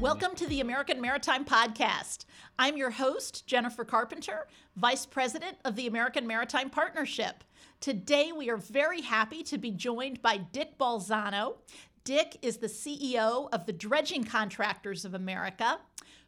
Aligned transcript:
Welcome 0.00 0.36
to 0.36 0.46
the 0.46 0.60
American 0.60 1.00
Maritime 1.00 1.44
Podcast. 1.44 2.24
I'm 2.56 2.76
your 2.76 2.90
host, 2.90 3.48
Jennifer 3.48 3.84
Carpenter, 3.84 4.46
Vice 4.76 5.04
President 5.04 5.56
of 5.64 5.74
the 5.74 5.88
American 5.88 6.24
Maritime 6.24 6.70
Partnership. 6.70 7.42
Today, 7.80 8.30
we 8.30 8.48
are 8.48 8.58
very 8.58 9.00
happy 9.00 9.42
to 9.42 9.58
be 9.58 9.72
joined 9.72 10.22
by 10.22 10.36
Dick 10.36 10.78
Balzano. 10.78 11.56
Dick 12.04 12.36
is 12.42 12.58
the 12.58 12.68
CEO 12.68 13.48
of 13.52 13.66
the 13.66 13.72
Dredging 13.72 14.22
Contractors 14.22 15.04
of 15.04 15.14
America. 15.14 15.80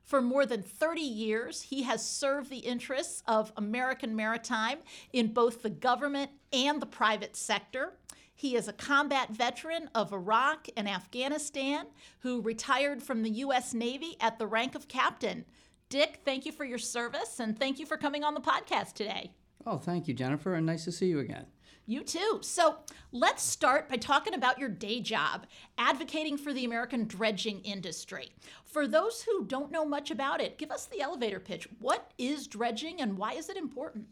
For 0.02 0.20
more 0.20 0.46
than 0.46 0.62
30 0.62 1.00
years, 1.02 1.62
he 1.62 1.84
has 1.84 2.04
served 2.04 2.50
the 2.50 2.58
interests 2.58 3.22
of 3.28 3.52
American 3.56 4.16
maritime 4.16 4.78
in 5.12 5.32
both 5.32 5.62
the 5.62 5.70
government 5.70 6.32
and 6.52 6.82
the 6.82 6.86
private 6.86 7.36
sector. 7.36 7.92
He 8.40 8.56
is 8.56 8.68
a 8.68 8.72
combat 8.72 9.28
veteran 9.28 9.90
of 9.94 10.14
Iraq 10.14 10.68
and 10.74 10.88
Afghanistan 10.88 11.88
who 12.20 12.40
retired 12.40 13.02
from 13.02 13.22
the 13.22 13.28
U.S. 13.28 13.74
Navy 13.74 14.16
at 14.18 14.38
the 14.38 14.46
rank 14.46 14.74
of 14.74 14.88
captain. 14.88 15.44
Dick, 15.90 16.20
thank 16.24 16.46
you 16.46 16.52
for 16.52 16.64
your 16.64 16.78
service 16.78 17.38
and 17.38 17.58
thank 17.58 17.78
you 17.78 17.84
for 17.84 17.98
coming 17.98 18.24
on 18.24 18.32
the 18.32 18.40
podcast 18.40 18.94
today. 18.94 19.32
Oh, 19.66 19.76
thank 19.76 20.08
you, 20.08 20.14
Jennifer, 20.14 20.54
and 20.54 20.64
nice 20.64 20.86
to 20.86 20.92
see 20.92 21.08
you 21.08 21.18
again. 21.18 21.44
You 21.84 22.02
too. 22.02 22.38
So 22.40 22.76
let's 23.12 23.42
start 23.42 23.90
by 23.90 23.96
talking 23.96 24.32
about 24.32 24.58
your 24.58 24.70
day 24.70 25.00
job, 25.00 25.44
advocating 25.76 26.38
for 26.38 26.54
the 26.54 26.64
American 26.64 27.06
dredging 27.06 27.60
industry. 27.60 28.30
For 28.64 28.88
those 28.88 29.22
who 29.22 29.44
don't 29.44 29.70
know 29.70 29.84
much 29.84 30.10
about 30.10 30.40
it, 30.40 30.56
give 30.56 30.70
us 30.70 30.86
the 30.86 31.02
elevator 31.02 31.40
pitch. 31.40 31.68
What 31.78 32.12
is 32.16 32.46
dredging 32.46 33.02
and 33.02 33.18
why 33.18 33.34
is 33.34 33.50
it 33.50 33.58
important? 33.58 34.06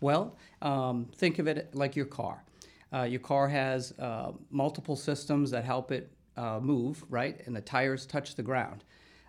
Well, 0.00 0.38
um, 0.62 1.10
think 1.14 1.38
of 1.38 1.46
it 1.46 1.74
like 1.74 1.94
your 1.94 2.06
car. 2.06 2.44
Uh, 2.94 3.02
your 3.02 3.20
car 3.20 3.48
has 3.48 3.92
uh, 3.98 4.32
multiple 4.50 4.94
systems 4.94 5.50
that 5.50 5.64
help 5.64 5.90
it 5.90 6.12
uh, 6.36 6.60
move, 6.60 7.04
right? 7.08 7.40
And 7.46 7.56
the 7.56 7.60
tires 7.60 8.06
touch 8.06 8.36
the 8.36 8.42
ground. 8.42 8.84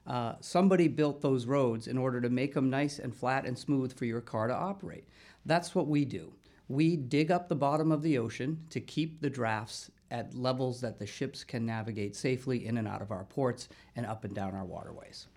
Uh, 0.06 0.34
somebody 0.39 0.88
built 0.88 1.22
those 1.22 1.48
roads 1.48 1.88
in 1.88 1.98
order 1.98 2.22
to 2.22 2.30
make 2.30 2.54
them 2.54 2.70
nice 2.70 3.00
and 3.00 3.16
flat 3.16 3.45
and 3.45 3.58
smooth 3.58 3.98
for 3.98 4.06
your 4.06 4.22
car 4.22 4.48
to 4.48 4.54
operate. 4.54 5.06
That's 5.45 5.73
what 5.73 5.88
we 5.88 6.06
do. 6.06 6.31
We 6.67 6.95
dig 6.95 7.31
up 7.31 7.48
the 7.48 7.56
bottom 7.56 7.92
of 7.92 8.04
the 8.04 8.17
ocean 8.20 8.59
to 8.70 8.80
keep 8.80 9.22
the 9.22 9.30
drafts 9.30 9.89
at 10.11 10.36
levels 10.36 10.82
that 10.82 11.00
the 11.00 11.08
ships 11.08 11.44
can 11.44 11.66
navigate 11.66 12.16
safely 12.16 12.67
in 12.67 12.78
and 12.78 12.88
out 12.88 13.02
of 13.02 13.11
our 13.11 13.23
ports 13.23 13.67
and 13.95 14.06
up 14.06 14.23
and 14.23 14.36
down 14.36 14.54
our 14.54 14.66
waterways. 14.66 15.28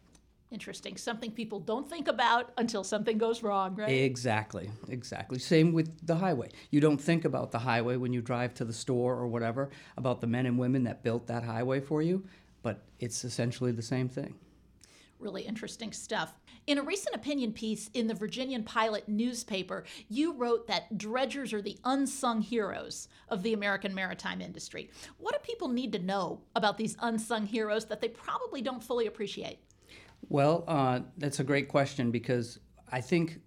Interesting. 0.51 0.97
Something 0.97 1.31
people 1.31 1.61
don't 1.61 1.89
think 1.89 2.09
about 2.09 2.53
until 2.57 2.83
something 2.83 3.19
goes 3.19 3.43
wrong, 3.43 3.77
right? 3.77 3.91
Exactly, 3.91 4.71
exactly. 4.89 5.39
Same 5.39 5.73
with 5.73 6.07
the 6.07 6.17
highway. 6.17 6.49
You 6.71 6.81
don't 6.81 6.99
think 6.99 7.27
about 7.27 7.51
the 7.51 7.59
highway 7.59 7.97
when 7.97 8.15
you 8.15 8.23
drive 8.23 8.55
to 8.55 8.65
the 8.65 8.73
store 8.73 9.15
or 9.15 9.27
whatever, 9.27 9.69
about 9.99 10.23
the 10.23 10.27
men 10.27 10.47
and 10.47 10.59
women 10.59 10.85
that 10.85 11.03
built 11.03 11.27
that 11.27 11.45
highway 11.45 11.81
for 11.81 12.01
you, 12.01 12.25
but 12.63 12.83
it's 12.99 13.25
essentially 13.25 13.73
the 13.73 13.83
same 13.83 14.09
thing. 14.09 14.37
Really 15.19 15.43
interesting 15.43 15.93
stuff. 15.93 16.33
In 16.67 16.79
a 16.79 16.83
recent 16.83 17.15
opinion 17.15 17.53
piece 17.53 17.91
in 17.93 18.07
the 18.07 18.15
Virginian 18.15 18.63
Pilot 18.63 19.09
newspaper, 19.09 19.85
you 20.09 20.33
wrote 20.33 20.67
that 20.69 20.97
dredgers 20.97 21.53
are 21.53 21.61
the 21.61 21.79
unsung 21.85 22.41
heroes 22.41 23.09
of 23.29 23.43
the 23.43 23.53
American 23.53 23.95
maritime 23.95 24.41
industry. 24.41 24.91
What 25.19 25.35
do 25.35 25.41
people 25.41 25.69
need 25.69 25.93
to 25.93 25.99
know 25.99 26.41
about 26.55 26.79
these 26.79 26.97
unsung 27.01 27.47
heroes 27.47 27.87
that 27.87 28.01
they 28.01 28.09
probably 28.09 28.63
don't 28.63 28.83
fully 28.83 29.07
appreciate? 29.07 29.59
Well, 30.29 30.65
uh, 30.67 31.01
that's 31.17 31.41
a 31.41 31.45
great 31.45 31.69
question 31.69 32.11
because 32.11 32.59
I 32.91 33.01
think 33.01 33.41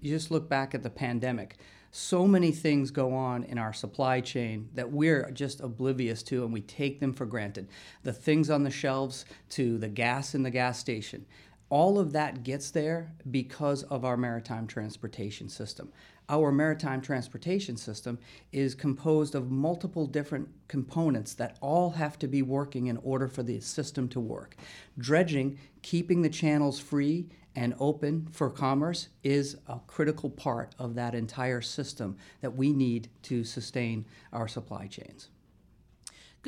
you 0.00 0.10
just 0.10 0.30
look 0.30 0.48
back 0.48 0.74
at 0.74 0.82
the 0.82 0.90
pandemic. 0.90 1.56
So 1.90 2.26
many 2.26 2.52
things 2.52 2.90
go 2.90 3.14
on 3.14 3.44
in 3.44 3.58
our 3.58 3.72
supply 3.72 4.20
chain 4.20 4.68
that 4.74 4.92
we're 4.92 5.30
just 5.30 5.60
oblivious 5.60 6.22
to 6.24 6.44
and 6.44 6.52
we 6.52 6.60
take 6.60 7.00
them 7.00 7.14
for 7.14 7.24
granted. 7.24 7.68
The 8.02 8.12
things 8.12 8.50
on 8.50 8.62
the 8.62 8.70
shelves 8.70 9.24
to 9.50 9.78
the 9.78 9.88
gas 9.88 10.34
in 10.34 10.42
the 10.42 10.50
gas 10.50 10.78
station. 10.78 11.24
All 11.70 11.98
of 11.98 12.12
that 12.12 12.44
gets 12.44 12.70
there 12.70 13.12
because 13.30 13.82
of 13.84 14.04
our 14.04 14.16
maritime 14.16 14.66
transportation 14.66 15.48
system 15.48 15.92
our 16.28 16.52
maritime 16.52 17.00
transportation 17.00 17.76
system 17.76 18.18
is 18.52 18.74
composed 18.74 19.34
of 19.34 19.50
multiple 19.50 20.06
different 20.06 20.48
components 20.68 21.34
that 21.34 21.56
all 21.60 21.90
have 21.90 22.18
to 22.18 22.28
be 22.28 22.42
working 22.42 22.86
in 22.86 22.98
order 22.98 23.28
for 23.28 23.42
the 23.42 23.60
system 23.60 24.08
to 24.08 24.20
work. 24.20 24.54
Dredging, 24.98 25.58
keeping 25.80 26.22
the 26.22 26.28
channels 26.28 26.78
free 26.78 27.28
and 27.56 27.74
open 27.80 28.28
for 28.30 28.50
commerce, 28.50 29.08
is 29.24 29.56
a 29.66 29.80
critical 29.86 30.28
part 30.28 30.74
of 30.78 30.94
that 30.94 31.14
entire 31.14 31.62
system 31.62 32.16
that 32.42 32.54
we 32.54 32.72
need 32.72 33.08
to 33.22 33.42
sustain 33.42 34.04
our 34.32 34.46
supply 34.46 34.86
chains. 34.86 35.30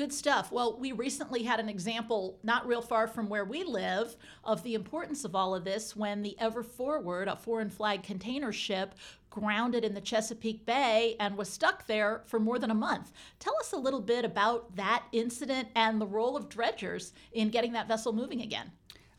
Good 0.01 0.13
stuff. 0.13 0.51
Well, 0.51 0.79
we 0.79 0.93
recently 0.93 1.43
had 1.43 1.59
an 1.59 1.69
example 1.69 2.39
not 2.41 2.65
real 2.65 2.81
far 2.81 3.07
from 3.07 3.29
where 3.29 3.45
we 3.45 3.63
live 3.63 4.15
of 4.43 4.63
the 4.63 4.73
importance 4.73 5.23
of 5.25 5.35
all 5.35 5.53
of 5.53 5.63
this 5.63 5.95
when 5.95 6.23
the 6.23 6.35
Ever 6.39 6.63
Forward, 6.63 7.27
a 7.27 7.35
foreign 7.35 7.69
flag 7.69 8.01
container 8.01 8.51
ship, 8.51 8.95
grounded 9.29 9.85
in 9.85 9.93
the 9.93 10.01
Chesapeake 10.01 10.65
Bay 10.65 11.15
and 11.19 11.37
was 11.37 11.49
stuck 11.49 11.85
there 11.85 12.23
for 12.25 12.39
more 12.39 12.57
than 12.57 12.71
a 12.71 12.73
month. 12.73 13.11
Tell 13.37 13.55
us 13.59 13.73
a 13.73 13.77
little 13.77 14.01
bit 14.01 14.25
about 14.25 14.75
that 14.75 15.03
incident 15.11 15.67
and 15.75 16.01
the 16.01 16.07
role 16.07 16.35
of 16.35 16.49
dredgers 16.49 17.11
in 17.33 17.49
getting 17.49 17.73
that 17.73 17.87
vessel 17.87 18.11
moving 18.11 18.41
again. 18.41 18.71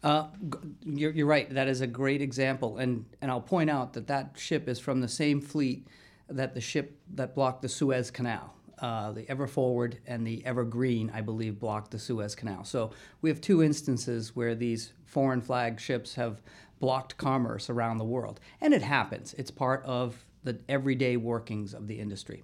Uh, 0.03 0.27
you're, 0.85 1.13
you're 1.13 1.27
right. 1.27 1.49
That 1.55 1.69
is 1.69 1.81
a 1.81 1.87
great 1.87 2.21
example, 2.21 2.79
and 2.79 3.05
and 3.21 3.31
I'll 3.31 3.41
point 3.41 3.71
out 3.71 3.93
that 3.93 4.09
that 4.09 4.33
ship 4.37 4.69
is 4.69 4.81
from 4.81 5.01
the 5.01 5.07
same 5.07 5.41
fleet 5.41 5.87
that 6.29 6.55
the 6.55 6.61
ship 6.61 6.99
that 7.15 7.37
blocked 7.37 7.63
the 7.63 7.69
Suez 7.69 8.11
Canal 8.11 8.53
uh, 8.83 9.13
the 9.13 9.29
Ever 9.31 9.47
Forward 9.47 9.99
and 10.07 10.27
the 10.27 10.45
Evergreen, 10.45 11.11
I 11.15 11.21
believe, 11.21 11.61
blocked 11.61 11.93
the 11.93 11.99
Suez 11.99 12.35
Canal. 12.35 12.65
So 12.65 12.91
we 13.23 13.31
have 13.31 13.41
two 13.41 13.63
instances 13.63 14.35
where 14.35 14.57
these 14.57 14.93
foreign 15.07 15.41
flag 15.41 15.79
ships 15.79 16.17
have 16.17 16.43
blocked 16.81 17.17
commerce 17.17 17.71
around 17.71 17.99
the 17.99 18.05
world. 18.05 18.41
And 18.61 18.75
it 18.75 18.83
happens, 18.83 19.35
it's 19.39 19.53
part 19.53 19.85
of 19.85 20.25
the 20.43 20.59
everyday 20.69 21.17
workings 21.17 21.73
of 21.75 21.87
the 21.87 22.01
industry. 22.01 22.43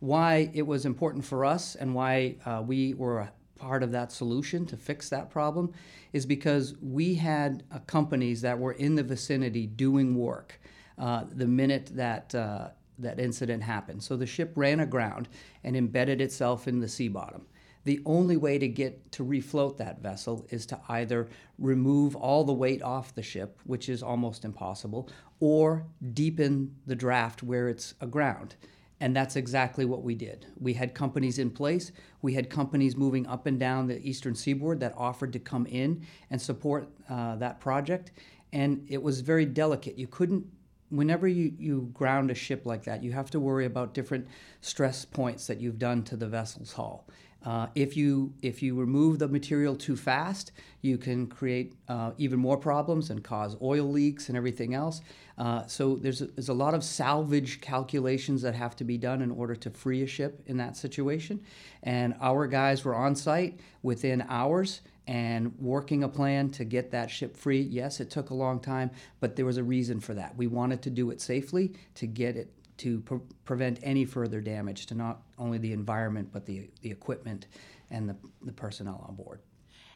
Why 0.00 0.50
it 0.52 0.66
was 0.66 0.84
important 0.84 1.24
for 1.24 1.44
us 1.44 1.74
and 1.74 1.94
why 1.94 2.36
uh, 2.44 2.62
we 2.64 2.92
were 2.92 3.20
a 3.20 3.32
part 3.58 3.82
of 3.82 3.90
that 3.92 4.12
solution 4.12 4.66
to 4.66 4.76
fix 4.76 5.08
that 5.08 5.30
problem 5.30 5.72
is 6.12 6.26
because 6.26 6.74
we 6.80 7.14
had 7.14 7.64
uh, 7.72 7.78
companies 7.86 8.42
that 8.42 8.58
were 8.58 8.72
in 8.72 8.94
the 8.94 9.02
vicinity 9.02 9.66
doing 9.66 10.14
work. 10.14 10.60
Uh, 10.98 11.24
the 11.30 11.46
minute 11.46 11.90
that 11.94 12.34
uh, 12.34 12.68
that 12.98 13.20
incident 13.20 13.62
happened. 13.62 14.02
So 14.02 14.16
the 14.16 14.26
ship 14.26 14.52
ran 14.54 14.80
aground 14.80 15.28
and 15.64 15.76
embedded 15.76 16.20
itself 16.20 16.68
in 16.68 16.80
the 16.80 16.88
sea 16.88 17.08
bottom. 17.08 17.46
The 17.84 18.00
only 18.04 18.36
way 18.36 18.58
to 18.58 18.68
get 18.68 19.12
to 19.12 19.24
refloat 19.24 19.78
that 19.78 20.02
vessel 20.02 20.46
is 20.50 20.66
to 20.66 20.80
either 20.88 21.28
remove 21.58 22.16
all 22.16 22.44
the 22.44 22.52
weight 22.52 22.82
off 22.82 23.14
the 23.14 23.22
ship, 23.22 23.60
which 23.64 23.88
is 23.88 24.02
almost 24.02 24.44
impossible, 24.44 25.08
or 25.40 25.86
deepen 26.12 26.74
the 26.86 26.96
draft 26.96 27.42
where 27.42 27.68
it's 27.68 27.94
aground. 28.00 28.56
And 29.00 29.14
that's 29.14 29.36
exactly 29.36 29.84
what 29.84 30.02
we 30.02 30.14
did. 30.14 30.46
We 30.58 30.74
had 30.74 30.92
companies 30.92 31.38
in 31.38 31.50
place. 31.50 31.92
We 32.20 32.34
had 32.34 32.50
companies 32.50 32.96
moving 32.96 33.26
up 33.26 33.46
and 33.46 33.58
down 33.58 33.86
the 33.86 34.06
eastern 34.06 34.34
seaboard 34.34 34.80
that 34.80 34.92
offered 34.96 35.32
to 35.34 35.38
come 35.38 35.66
in 35.66 36.04
and 36.30 36.42
support 36.42 36.90
uh, 37.08 37.36
that 37.36 37.60
project. 37.60 38.10
And 38.52 38.84
it 38.88 39.02
was 39.02 39.20
very 39.20 39.46
delicate. 39.46 39.96
You 39.98 40.08
couldn't 40.08 40.44
whenever 40.90 41.28
you, 41.28 41.52
you 41.58 41.90
ground 41.92 42.30
a 42.30 42.34
ship 42.34 42.64
like 42.64 42.84
that, 42.84 43.02
you 43.02 43.12
have 43.12 43.30
to 43.30 43.40
worry 43.40 43.66
about 43.66 43.94
different 43.94 44.26
stress 44.60 45.04
points 45.04 45.46
that 45.46 45.60
you've 45.60 45.78
done 45.78 46.02
to 46.04 46.16
the 46.16 46.26
vessel's 46.26 46.72
hull. 46.72 47.06
Uh, 47.44 47.68
if 47.74 47.96
you 47.96 48.32
if 48.42 48.62
you 48.62 48.74
remove 48.74 49.18
the 49.18 49.28
material 49.28 49.76
too 49.76 49.96
fast, 49.96 50.52
you 50.82 50.98
can 50.98 51.26
create 51.26 51.74
uh, 51.88 52.10
even 52.18 52.38
more 52.38 52.56
problems 52.56 53.10
and 53.10 53.22
cause 53.22 53.56
oil 53.62 53.84
leaks 53.84 54.28
and 54.28 54.36
everything 54.36 54.74
else. 54.74 55.00
Uh, 55.38 55.64
so 55.66 55.96
there's 55.96 56.20
a, 56.20 56.26
there's 56.26 56.48
a 56.48 56.54
lot 56.54 56.74
of 56.74 56.82
salvage 56.82 57.60
calculations 57.60 58.42
that 58.42 58.54
have 58.54 58.74
to 58.74 58.84
be 58.84 58.98
done 58.98 59.22
in 59.22 59.30
order 59.30 59.54
to 59.54 59.70
free 59.70 60.02
a 60.02 60.06
ship 60.06 60.42
in 60.46 60.56
that 60.56 60.76
situation. 60.76 61.40
And 61.84 62.16
our 62.20 62.48
guys 62.48 62.84
were 62.84 62.94
on 62.94 63.14
site 63.14 63.60
within 63.82 64.24
hours 64.28 64.80
and 65.06 65.54
working 65.58 66.04
a 66.04 66.08
plan 66.08 66.50
to 66.50 66.64
get 66.64 66.90
that 66.90 67.10
ship 67.10 67.36
free. 67.36 67.62
Yes, 67.62 67.98
it 68.00 68.10
took 68.10 68.30
a 68.30 68.34
long 68.34 68.60
time, 68.60 68.90
but 69.20 69.36
there 69.36 69.46
was 69.46 69.56
a 69.56 69.64
reason 69.64 70.00
for 70.00 70.12
that. 70.14 70.36
We 70.36 70.48
wanted 70.48 70.82
to 70.82 70.90
do 70.90 71.10
it 71.10 71.20
safely 71.20 71.72
to 71.94 72.06
get 72.06 72.36
it 72.36 72.52
to 72.78 73.00
pre- 73.00 73.18
prevent 73.44 73.78
any 73.82 74.04
further 74.04 74.40
damage 74.40 74.86
to 74.86 74.94
not 74.94 75.22
only 75.38 75.58
the 75.58 75.72
environment 75.72 76.30
but 76.32 76.46
the 76.46 76.70
the 76.82 76.90
equipment 76.90 77.46
and 77.90 78.08
the, 78.08 78.16
the 78.42 78.52
personnel 78.52 79.04
on 79.08 79.14
board. 79.14 79.40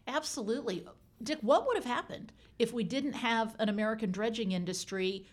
Absolutely. 0.06 0.86
Dick, 1.22 1.38
what 1.42 1.66
would 1.66 1.76
have 1.76 1.84
happened 1.84 2.32
if 2.58 2.72
we 2.72 2.84
didn't 2.84 3.12
have 3.12 3.54
an 3.58 3.68
American 3.68 4.10
dredging 4.10 4.52
industry 4.52 5.26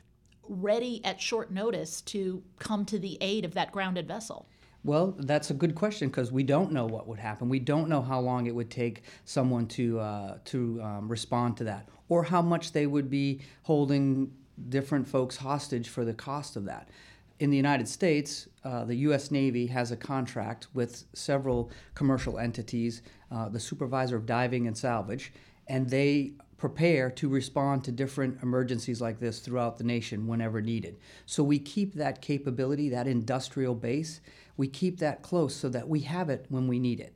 ready 0.48 1.04
at 1.06 1.22
short 1.22 1.52
notice 1.52 2.02
to 2.02 2.44
come 2.60 2.86
to 2.86 3.00
the 3.00 3.18
aid 3.22 3.46
of 3.46 3.54
that 3.54 3.72
grounded 3.72 4.08
vessel? 4.08 4.48
Well, 4.84 5.16
that's 5.18 5.50
a 5.50 5.54
good 5.54 5.76
question 5.76 6.08
because 6.08 6.32
we 6.32 6.44
don't 6.44 6.72
know 6.72 6.86
what 6.86 7.08
would 7.08 7.20
happen. 7.20 7.50
We 7.50 7.60
don't 7.60 7.90
know 7.90 8.02
how 8.02 8.20
long 8.20 8.48
it 8.48 8.56
would 8.56 8.72
take 8.72 9.04
someone 9.26 9.68
to 9.68 10.00
uh, 10.00 10.38
to 10.46 10.82
um, 10.82 11.10
respond 11.10 11.58
to 11.58 11.66
that, 11.66 11.90
or 12.08 12.24
how 12.24 12.42
much 12.42 12.72
they 12.72 12.88
would 12.88 13.10
be 13.10 13.42
holding 13.64 14.32
different 14.70 15.08
folks 15.08 15.38
hostage 15.38 15.90
for 15.90 16.06
the 16.06 16.14
cost 16.14 16.56
of 16.56 16.66
that. 16.66 16.90
In 17.40 17.50
the 17.50 17.58
United 17.58 17.88
States, 17.88 18.50
uh, 18.66 18.84
the 18.84 18.96
U.S. 18.96 19.32
Navy 19.32 19.68
has 19.68 19.92
a 19.92 19.96
contract 19.96 20.68
with 20.74 21.06
several 21.14 21.72
commercial 21.96 22.38
entities, 22.38 23.02
uh, 23.32 23.48
the 23.48 23.62
Supervisor 23.62 24.18
of 24.18 24.26
Diving 24.26 24.68
and 24.68 24.78
Salvage, 24.78 25.32
and 25.68 25.90
they 25.90 26.34
prepare 26.58 27.10
to 27.10 27.30
respond 27.30 27.86
to 27.86 27.94
different 27.94 28.44
emergencies 28.44 29.00
like 29.00 29.22
this 29.22 29.40
throughout 29.40 29.78
the 29.78 29.86
nation 29.86 30.28
whenever 30.28 30.62
needed. 30.62 30.98
So 31.26 31.42
we 31.42 31.58
keep 31.60 31.94
that 31.94 32.22
capability, 32.22 32.90
that 32.90 33.08
industrial 33.08 33.74
base, 33.74 34.20
we 34.58 34.68
keep 34.68 35.00
that 35.00 35.22
close 35.22 35.56
so 35.56 35.70
that 35.70 35.88
we 35.88 36.02
have 36.02 36.30
it 36.30 36.46
when 36.50 36.68
we 36.68 36.78
need 36.78 37.00
it. 37.00 37.16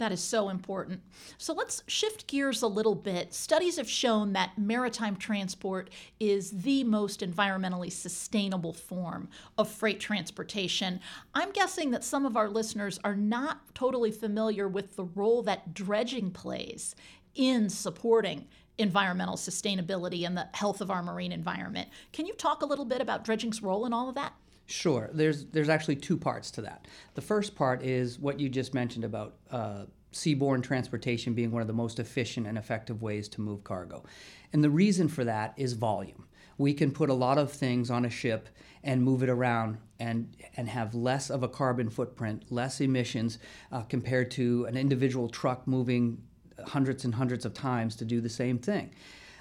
That 0.00 0.12
is 0.12 0.24
so 0.24 0.48
important. 0.48 1.02
So 1.36 1.52
let's 1.52 1.82
shift 1.86 2.26
gears 2.26 2.62
a 2.62 2.66
little 2.66 2.94
bit. 2.94 3.34
Studies 3.34 3.76
have 3.76 3.88
shown 3.88 4.32
that 4.32 4.56
maritime 4.56 5.14
transport 5.14 5.90
is 6.18 6.62
the 6.62 6.84
most 6.84 7.20
environmentally 7.20 7.92
sustainable 7.92 8.72
form 8.72 9.28
of 9.58 9.68
freight 9.68 10.00
transportation. 10.00 11.00
I'm 11.34 11.52
guessing 11.52 11.90
that 11.90 12.02
some 12.02 12.24
of 12.24 12.34
our 12.34 12.48
listeners 12.48 12.98
are 13.04 13.14
not 13.14 13.74
totally 13.74 14.10
familiar 14.10 14.66
with 14.66 14.96
the 14.96 15.04
role 15.04 15.42
that 15.42 15.74
dredging 15.74 16.30
plays 16.30 16.94
in 17.34 17.68
supporting 17.68 18.46
environmental 18.78 19.36
sustainability 19.36 20.26
and 20.26 20.34
the 20.34 20.48
health 20.54 20.80
of 20.80 20.90
our 20.90 21.02
marine 21.02 21.30
environment. 21.30 21.90
Can 22.14 22.24
you 22.24 22.32
talk 22.32 22.62
a 22.62 22.66
little 22.66 22.86
bit 22.86 23.02
about 23.02 23.22
dredging's 23.22 23.62
role 23.62 23.84
in 23.84 23.92
all 23.92 24.08
of 24.08 24.14
that? 24.14 24.32
Sure. 24.70 25.10
There's 25.12 25.46
there's 25.46 25.68
actually 25.68 25.96
two 25.96 26.16
parts 26.16 26.50
to 26.52 26.62
that. 26.62 26.86
The 27.14 27.20
first 27.20 27.56
part 27.56 27.82
is 27.82 28.20
what 28.20 28.38
you 28.38 28.48
just 28.48 28.72
mentioned 28.72 29.04
about 29.04 29.34
uh, 29.50 29.86
seaborne 30.12 30.62
transportation 30.62 31.34
being 31.34 31.50
one 31.50 31.60
of 31.60 31.66
the 31.66 31.74
most 31.74 31.98
efficient 31.98 32.46
and 32.46 32.56
effective 32.56 33.02
ways 33.02 33.28
to 33.30 33.40
move 33.40 33.64
cargo, 33.64 34.04
and 34.52 34.62
the 34.62 34.70
reason 34.70 35.08
for 35.08 35.24
that 35.24 35.54
is 35.56 35.72
volume. 35.72 36.28
We 36.56 36.72
can 36.72 36.92
put 36.92 37.10
a 37.10 37.14
lot 37.14 37.36
of 37.36 37.50
things 37.50 37.90
on 37.90 38.04
a 38.04 38.10
ship 38.10 38.48
and 38.84 39.02
move 39.02 39.24
it 39.24 39.28
around 39.28 39.78
and 39.98 40.36
and 40.56 40.68
have 40.68 40.94
less 40.94 41.30
of 41.30 41.42
a 41.42 41.48
carbon 41.48 41.90
footprint, 41.90 42.44
less 42.50 42.80
emissions 42.80 43.38
uh, 43.72 43.82
compared 43.82 44.30
to 44.32 44.66
an 44.66 44.76
individual 44.76 45.28
truck 45.28 45.66
moving 45.66 46.22
hundreds 46.64 47.04
and 47.04 47.16
hundreds 47.16 47.44
of 47.44 47.54
times 47.54 47.96
to 47.96 48.04
do 48.04 48.20
the 48.20 48.28
same 48.28 48.58
thing. 48.58 48.94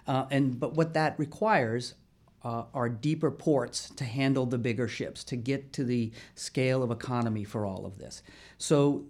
Uh, 0.08 0.26
and 0.32 0.60
but 0.60 0.74
what 0.74 0.96
that 0.96 1.20
requires 1.20 1.94
uh, 2.44 2.64
are 2.74 2.90
deeper 2.90 3.32
ports 3.32 3.90
to 3.92 4.04
handle 4.04 4.46
the 4.46 4.58
bigger 4.58 4.88
ships, 4.88 5.24
to 5.26 5.36
get 5.36 5.74
to 5.74 5.84
the 5.84 6.12
scale 6.36 6.84
of 6.84 6.92
economy 6.92 7.44
for 7.44 7.66
all 7.66 7.86
of 7.86 7.98
this. 7.98 8.24
So, 8.58 9.06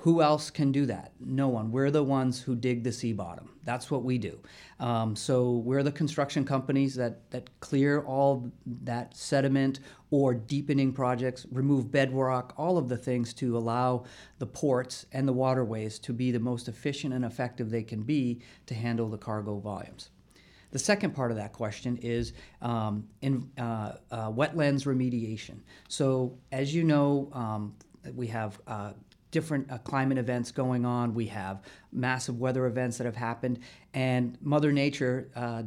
who 0.00 0.22
else 0.22 0.50
can 0.50 0.70
do 0.70 0.86
that? 0.86 1.12
No 1.18 1.48
one. 1.48 1.72
We're 1.72 1.90
the 1.90 2.04
ones 2.04 2.42
who 2.42 2.54
dig 2.54 2.84
the 2.84 2.92
sea 2.92 3.12
bottom. 3.12 3.50
That's 3.64 3.90
what 3.90 4.04
we 4.04 4.18
do. 4.18 4.38
Um, 4.78 5.16
so 5.16 5.56
we're 5.56 5.82
the 5.82 5.92
construction 5.92 6.44
companies 6.44 6.94
that 6.94 7.30
that 7.30 7.48
clear 7.60 8.02
all 8.02 8.52
that 8.84 9.16
sediment 9.16 9.80
or 10.10 10.34
deepening 10.34 10.92
projects, 10.92 11.46
remove 11.50 11.90
bedrock, 11.90 12.54
all 12.56 12.78
of 12.78 12.88
the 12.88 12.96
things 12.96 13.34
to 13.34 13.56
allow 13.56 14.04
the 14.38 14.46
ports 14.46 15.06
and 15.12 15.26
the 15.26 15.32
waterways 15.32 15.98
to 16.00 16.12
be 16.12 16.30
the 16.30 16.38
most 16.38 16.68
efficient 16.68 17.12
and 17.12 17.24
effective 17.24 17.70
they 17.70 17.82
can 17.82 18.02
be 18.02 18.40
to 18.66 18.74
handle 18.74 19.08
the 19.08 19.18
cargo 19.18 19.58
volumes. 19.58 20.10
The 20.70 20.78
second 20.78 21.14
part 21.14 21.30
of 21.30 21.36
that 21.38 21.52
question 21.52 21.96
is 21.98 22.32
um, 22.60 23.08
in 23.22 23.50
uh, 23.58 23.92
uh, 24.10 24.30
wetlands 24.30 24.84
remediation. 24.84 25.60
So, 25.88 26.36
as 26.52 26.74
you 26.74 26.84
know, 26.84 27.30
um, 27.32 27.74
we 28.14 28.26
have 28.28 28.60
uh, 28.66 28.92
different 29.30 29.70
uh, 29.70 29.78
climate 29.78 30.18
events 30.18 30.50
going 30.50 30.84
on. 30.84 31.14
We 31.14 31.26
have 31.26 31.62
massive 31.92 32.38
weather 32.38 32.66
events 32.66 32.98
that 32.98 33.04
have 33.04 33.16
happened, 33.16 33.60
and 33.94 34.36
Mother 34.40 34.72
Nature 34.72 35.30
uh, 35.34 35.62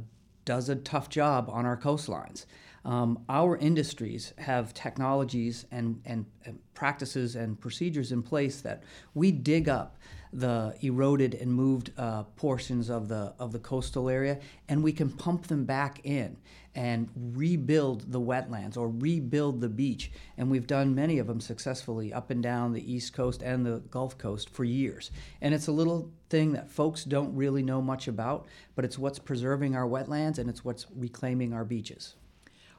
does 0.46 0.70
a 0.70 0.76
tough 0.76 1.10
job 1.10 1.50
on 1.50 1.66
our 1.66 1.78
coastlines. 1.78 2.46
Um, 2.84 3.24
our 3.30 3.58
industries 3.58 4.34
have 4.40 4.74
technologies 4.74 5.66
and, 5.72 6.02
and, 6.06 6.26
and, 6.46 6.60
practices 6.74 7.36
and 7.36 7.60
procedures 7.60 8.12
in 8.12 8.24
place 8.24 8.62
that 8.62 8.82
we 9.14 9.32
dig 9.32 9.70
up 9.70 9.98
the 10.34 10.74
eroded 10.82 11.36
and 11.36 11.54
moved 11.54 11.92
uh, 11.98 12.24
portions 12.36 12.90
of 12.90 13.08
the 13.08 13.34
of 13.38 13.52
the 13.52 13.60
coastal 13.60 14.10
area, 14.10 14.40
and 14.68 14.82
we 14.82 14.92
can 14.92 15.10
pump 15.12 15.46
them 15.46 15.66
back 15.66 16.00
in 16.06 16.38
and 16.74 17.10
rebuild 17.16 18.12
the 18.12 18.20
wetlands 18.20 18.78
or 18.78 18.90
rebuild 18.90 19.60
the 19.60 19.70
beach. 19.70 20.12
And 20.38 20.50
we've 20.50 20.66
done 20.66 20.96
many 20.96 21.20
of 21.20 21.28
them 21.28 21.42
successfully 21.42 22.14
up 22.14 22.30
and 22.30 22.42
down 22.42 22.72
the 22.72 22.92
East 22.94 23.14
Coast 23.14 23.44
and 23.44 23.66
the 23.66 23.80
Gulf 23.92 24.18
Coast 24.18 24.50
for 24.50 24.64
years. 24.64 25.12
And 25.42 25.54
it's 25.54 25.68
a 25.68 25.72
little 25.74 26.10
thing 26.30 26.54
that 26.54 26.72
folks 26.72 27.04
don't 27.04 27.36
really 27.36 27.62
know 27.62 27.82
much 27.82 28.08
about, 28.08 28.48
but 28.74 28.86
it's 28.86 28.98
what's 28.98 29.20
preserving 29.20 29.76
our 29.76 29.88
wetlands 29.88 30.38
and 30.40 30.50
it's 30.50 30.64
what's 30.64 30.88
reclaiming 30.96 31.54
our 31.54 31.66
beaches. 31.66 32.16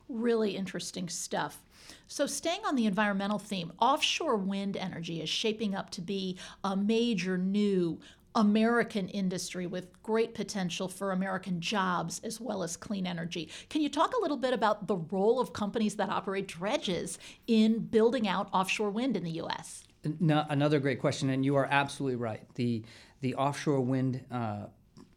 Really 0.09 0.57
interesting 0.57 1.09
stuff. 1.09 1.63
So, 2.07 2.27
staying 2.27 2.61
on 2.67 2.77
the 2.77 2.87
environmental 2.87 3.39
theme, 3.39 3.73
offshore 3.81 4.37
wind 4.37 4.77
energy 4.77 5.21
is 5.21 5.29
shaping 5.29 5.75
up 5.75 5.91
to 5.91 6.01
be 6.01 6.39
a 6.63 6.77
major 6.77 7.37
new 7.39 7.99
American 8.35 9.09
industry 9.09 9.67
with 9.67 10.03
great 10.03 10.35
potential 10.35 10.89
for 10.89 11.13
American 11.13 11.61
jobs 11.61 12.21
as 12.25 12.41
well 12.41 12.63
as 12.63 12.77
clean 12.77 13.07
energy. 13.07 13.51
Can 13.69 13.83
you 13.83 13.89
talk 13.89 14.15
a 14.17 14.21
little 14.21 14.37
bit 14.37 14.55
about 14.55 14.87
the 14.87 14.97
role 14.97 15.39
of 15.39 15.53
companies 15.53 15.97
that 15.97 16.09
operate 16.09 16.49
dredges 16.49 17.19
in 17.47 17.81
building 17.81 18.27
out 18.27 18.49
offshore 18.53 18.91
wind 18.91 19.17
in 19.17 19.25
the 19.25 19.33
U.S.? 19.33 19.85
No, 20.19 20.45
another 20.49 20.81
great 20.81 21.01
question, 21.01 21.31
and 21.31 21.45
you 21.45 21.57
are 21.57 21.69
absolutely 21.71 22.17
right. 22.17 22.43
The 22.55 22.83
the 23.21 23.37
offshore 23.37 23.81
wind 23.81 24.25
uh, 24.33 24.65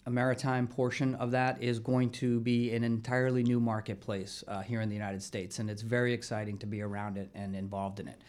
a 0.05 0.11
maritime 0.11 0.67
portion 0.67 1.15
of 1.15 1.31
that 1.31 1.61
is 1.61 1.79
going 1.79 2.11
to 2.11 2.39
be 2.41 2.71
an 2.71 2.83
entirely 2.83 3.41
new 3.41 3.59
marketplace 3.59 4.43
uh, 4.47 4.61
here 4.61 4.81
in 4.81 4.89
the 4.89 4.95
United 4.95 5.21
States, 5.23 5.59
and 5.59 5.69
it's 5.69 5.81
very 5.81 6.13
exciting 6.13 6.57
to 6.59 6.67
be 6.67 6.81
around 6.81 7.17
it 7.17 7.29
and 7.33 7.55
involved 7.55 7.99
in 7.99 8.07
it. 8.07 8.21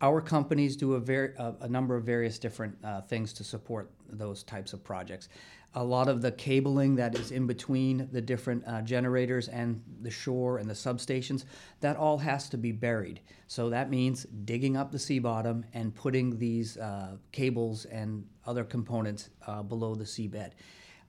Our 0.00 0.22
companies 0.22 0.76
do 0.76 0.94
a, 0.94 1.00
very, 1.00 1.34
a, 1.36 1.54
a 1.60 1.68
number 1.68 1.94
of 1.94 2.04
various 2.04 2.38
different 2.38 2.78
uh, 2.82 3.02
things 3.02 3.34
to 3.34 3.44
support 3.44 3.90
those 4.08 4.42
types 4.42 4.72
of 4.72 4.82
projects. 4.82 5.28
A 5.74 5.84
lot 5.84 6.08
of 6.08 6.22
the 6.22 6.32
cabling 6.32 6.96
that 6.96 7.14
is 7.16 7.30
in 7.30 7.46
between 7.46 8.08
the 8.10 8.20
different 8.22 8.64
uh, 8.66 8.80
generators 8.80 9.48
and 9.48 9.82
the 10.00 10.10
shore 10.10 10.56
and 10.56 10.68
the 10.68 10.74
substations, 10.74 11.44
that 11.80 11.96
all 11.96 12.16
has 12.16 12.48
to 12.48 12.56
be 12.56 12.72
buried. 12.72 13.20
So 13.46 13.68
that 13.68 13.90
means 13.90 14.24
digging 14.46 14.76
up 14.76 14.90
the 14.90 14.98
sea 14.98 15.18
bottom 15.18 15.66
and 15.74 15.94
putting 15.94 16.38
these 16.38 16.78
uh, 16.78 17.18
cables 17.30 17.84
and 17.84 18.26
other 18.46 18.64
components 18.64 19.28
uh, 19.46 19.62
below 19.62 19.94
the 19.94 20.04
seabed. 20.04 20.52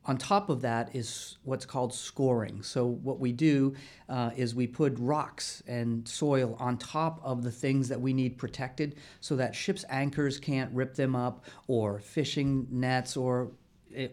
On 0.05 0.17
top 0.17 0.49
of 0.49 0.61
that 0.61 0.95
is 0.95 1.37
what's 1.43 1.65
called 1.65 1.93
scoring. 1.93 2.63
So, 2.63 2.87
what 2.87 3.19
we 3.19 3.31
do 3.31 3.75
uh, 4.09 4.31
is 4.35 4.55
we 4.55 4.65
put 4.65 4.97
rocks 4.97 5.61
and 5.67 6.07
soil 6.07 6.55
on 6.59 6.77
top 6.77 7.19
of 7.23 7.43
the 7.43 7.51
things 7.51 7.87
that 7.89 8.01
we 8.01 8.11
need 8.11 8.37
protected 8.37 8.95
so 9.19 9.35
that 9.35 9.53
ships' 9.53 9.85
anchors 9.89 10.39
can't 10.39 10.73
rip 10.73 10.95
them 10.95 11.15
up, 11.15 11.45
or 11.67 11.99
fishing 11.99 12.67
nets, 12.71 13.15
or 13.15 13.51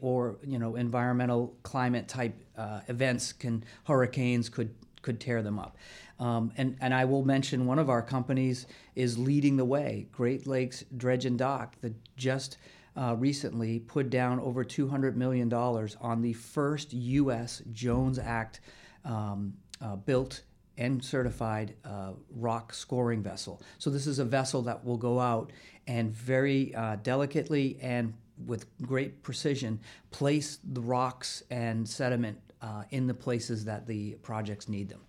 or 0.03 0.37
you 0.47 0.59
know 0.59 0.77
environmental 0.77 1.57
climate 1.63 2.07
type 2.07 2.35
uh, 2.59 2.81
events 2.89 3.33
can 3.33 3.65
hurricanes 3.85 4.51
could 4.51 4.75
could 5.01 5.21
tear 5.21 5.43
them 5.43 5.59
up. 5.59 5.77
Um, 6.21 6.53
and, 6.57 6.77
and 6.81 6.93
I 6.93 7.05
will 7.05 7.25
mention 7.25 7.67
one 7.67 7.79
of 7.79 7.89
our 7.89 8.03
companies 8.03 8.67
is 8.97 9.17
leading 9.17 9.57
the 9.57 9.65
way, 9.65 10.09
Great 10.13 10.47
Lakes 10.47 10.85
Dredge 10.97 11.25
and 11.25 11.39
Dock, 11.39 11.77
that 11.81 11.95
just 12.17 12.59
uh, 12.99 13.15
recently 13.15 13.79
put 13.79 14.11
down 14.11 14.41
over 14.41 14.65
$200 14.65 15.15
million 15.15 15.53
on 15.53 16.21
the 16.21 16.33
first 16.33 16.93
U.S. 16.93 17.63
Jones 17.73 18.19
Act 18.19 18.61
um, 19.05 19.55
uh, 19.81 19.97
built 19.97 20.43
and 20.77 21.05
certified 21.05 21.75
uh, 21.85 22.13
rock 22.35 22.73
scoring 22.73 23.23
vessel. 23.23 23.63
So, 23.79 23.91
this 23.91 24.07
is 24.07 24.19
a 24.19 24.25
vessel 24.25 24.63
that 24.63 24.85
will 24.85 24.97
go 24.97 25.21
out 25.21 25.53
and 25.87 26.11
very 26.11 26.75
uh, 26.75 26.97
delicately 26.97 27.79
and 27.81 28.15
with 28.47 28.67
great 28.83 29.23
precision 29.23 29.81
place 30.11 30.59
the 30.73 30.81
rocks 30.81 31.43
and 31.51 31.89
sediment 31.89 32.39
uh, 32.63 32.85
in 32.91 33.07
the 33.07 33.15
places 33.15 33.65
that 33.65 33.87
the 33.87 34.15
projects 34.23 34.69
need 34.69 34.89
them. 34.89 35.01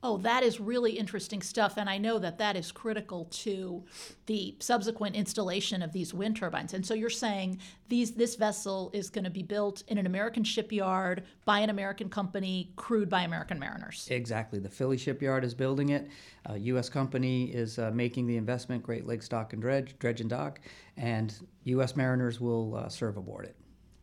Oh, 0.00 0.16
that 0.18 0.44
is 0.44 0.60
really 0.60 0.92
interesting 0.92 1.42
stuff. 1.42 1.76
And 1.76 1.90
I 1.90 1.98
know 1.98 2.20
that 2.20 2.38
that 2.38 2.54
is 2.54 2.70
critical 2.70 3.24
to 3.24 3.82
the 4.26 4.54
subsequent 4.60 5.16
installation 5.16 5.82
of 5.82 5.92
these 5.92 6.14
wind 6.14 6.36
turbines. 6.36 6.72
And 6.72 6.86
so 6.86 6.94
you're 6.94 7.10
saying 7.10 7.58
these, 7.88 8.12
this 8.12 8.36
vessel 8.36 8.90
is 8.94 9.10
going 9.10 9.24
to 9.24 9.30
be 9.30 9.42
built 9.42 9.82
in 9.88 9.98
an 9.98 10.06
American 10.06 10.44
shipyard 10.44 11.24
by 11.44 11.58
an 11.60 11.70
American 11.70 12.08
company, 12.08 12.72
crewed 12.76 13.08
by 13.08 13.22
American 13.22 13.58
mariners. 13.58 14.06
Exactly. 14.08 14.60
The 14.60 14.68
Philly 14.68 14.98
shipyard 14.98 15.44
is 15.44 15.52
building 15.52 15.88
it. 15.88 16.08
A 16.46 16.56
U.S. 16.58 16.88
company 16.88 17.46
is 17.46 17.80
uh, 17.80 17.90
making 17.92 18.28
the 18.28 18.36
investment, 18.36 18.84
Great 18.84 19.04
Lakes 19.04 19.28
Dock 19.28 19.52
and 19.52 19.60
Dredge, 19.60 19.98
Dredge 19.98 20.20
and 20.20 20.30
Dock, 20.30 20.60
and 20.96 21.34
U.S. 21.64 21.96
mariners 21.96 22.40
will 22.40 22.76
uh, 22.76 22.88
serve 22.88 23.16
aboard 23.16 23.46
it. 23.46 23.56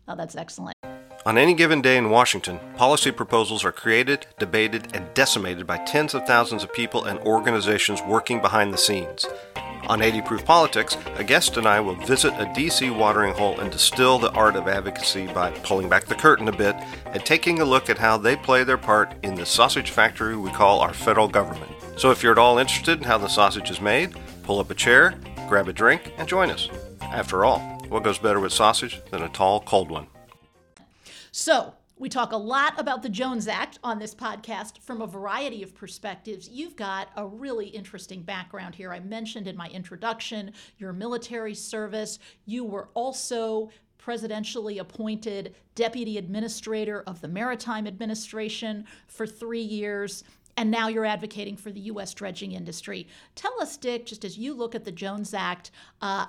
Oh, 0.10 0.16
that's 0.16 0.36
excellent. 0.36 0.75
On 1.27 1.39
any 1.39 1.55
given 1.55 1.82
day 1.82 1.98
in 1.98 2.12
Washington, 2.12 2.60
policy 2.75 3.10
proposals 3.10 3.65
are 3.65 3.72
created, 3.72 4.27
debated, 4.38 4.96
and 4.96 5.12
decimated 5.15 5.65
by 5.65 5.79
tens 5.79 6.13
of 6.13 6.27
thousands 6.27 6.63
of 6.63 6.72
people 6.72 7.05
and 7.05 7.17
organizations 7.22 8.00
working 8.03 8.39
behind 8.39 8.72
the 8.72 8.77
scenes. 8.77 9.25
On 9.88 10.03
80 10.03 10.22
Proof 10.22 10.46
Politics, 10.46 10.96
a 11.15 11.24
guest 11.24 11.58
and 11.58 11.65
I 11.65 11.79
will 11.79 11.96
visit 11.96 12.34
a 12.34 12.46
DC 12.53 12.96
watering 12.96 13.34
hole 13.34 13.60
and 13.60 13.72
distill 13.72 14.20
the 14.20 14.29
art 14.34 14.55
of 14.55 14.67
advocacy 14.67 15.25
by 15.25 15.50
pulling 15.50 15.89
back 15.89 16.05
the 16.05 16.13
curtain 16.13 16.48
a 16.48 16.55
bit 16.55 16.75
and 17.08 17.25
taking 17.25 17.60
a 17.60 17.65
look 17.65 17.89
at 17.89 17.98
how 17.98 18.17
they 18.17 18.36
play 18.36 18.63
their 18.63 18.77
part 18.77 19.15
in 19.24 19.34
the 19.34 19.48
sausage 19.48 19.89
factory 19.89 20.38
we 20.38 20.51
call 20.51 20.79
our 20.79 20.94
federal 20.94 21.27
government. 21.27 21.72
So 21.98 22.12
if 22.12 22.22
you're 22.22 22.34
at 22.34 22.38
all 22.38 22.60
interested 22.60 23.00
in 23.00 23.03
how 23.03 23.17
the 23.17 23.29
sausage 23.29 23.72
is 23.72 23.82
made, 23.82 24.15
pull 24.44 24.60
up 24.60 24.70
a 24.70 24.75
chair, 24.75 25.15
grab 25.50 25.67
a 25.70 25.74
drink, 25.74 26.13
and 26.20 26.27
join 26.27 26.51
us. 26.51 26.70
After 27.01 27.46
all, 27.46 27.62
what 27.89 28.03
goes 28.03 28.20
better 28.20 28.39
with 28.39 28.53
sausage 28.53 29.01
than 29.10 29.24
a 29.24 29.29
tall, 29.29 29.62
cold 29.62 29.89
one? 29.89 30.05
So, 31.38 31.74
we 31.98 32.08
talk 32.08 32.32
a 32.32 32.38
lot 32.38 32.80
about 32.80 33.04
the 33.04 33.10
Jones 33.10 33.50
Act 33.50 33.77
on 33.84 34.00
this 34.00 34.15
podcast 34.15 34.80
from 34.80 35.01
a 35.01 35.06
variety 35.06 35.63
of 35.63 35.75
perspectives. 35.75 36.48
You've 36.48 36.77
got 36.77 37.10
a 37.18 37.27
really 37.27 37.68
interesting 37.68 38.22
background 38.22 38.74
here. 38.74 38.94
I 38.94 39.01
mentioned 39.01 39.46
in 39.46 39.58
my 39.58 39.68
introduction 39.68 40.54
your 40.77 40.94
military 40.94 41.54
service. 41.54 42.20
You 42.46 42.63
were 42.63 42.88
also 42.94 43.70
presidentially 44.01 44.80
appointed 44.80 45.56
deputy 45.75 46.18
administrator 46.18 47.01
of 47.06 47.20
the 47.20 47.27
Maritime 47.27 47.86
Administration 47.86 48.86
for 49.10 49.27
three 49.27 49.60
years. 49.60 50.24
And 50.56 50.72
now 50.72 50.88
you're 50.88 51.04
advocating 51.04 51.58
for 51.58 51.70
the 51.70 51.82
U.S. 51.82 52.13
dredging 52.13 52.54
industry. 52.54 53.10
Tell 53.36 53.62
us, 53.62 53.75
Dick, 53.75 54.06
just 54.06 54.24
as 54.24 54.38
you 54.38 54.54
look 54.54 54.74
at 54.74 54.86
the 54.86 54.92
Jones 54.94 55.34
Act, 55.34 55.72
uh, 56.01 56.27